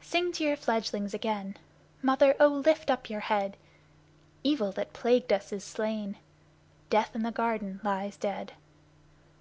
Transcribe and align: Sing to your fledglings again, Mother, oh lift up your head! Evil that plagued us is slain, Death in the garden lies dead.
Sing 0.00 0.32
to 0.32 0.42
your 0.42 0.56
fledglings 0.56 1.14
again, 1.14 1.56
Mother, 2.02 2.34
oh 2.40 2.48
lift 2.48 2.90
up 2.90 3.08
your 3.08 3.20
head! 3.20 3.56
Evil 4.42 4.72
that 4.72 4.92
plagued 4.92 5.32
us 5.32 5.52
is 5.52 5.62
slain, 5.62 6.16
Death 6.90 7.14
in 7.14 7.22
the 7.22 7.30
garden 7.30 7.78
lies 7.84 8.16
dead. 8.16 8.54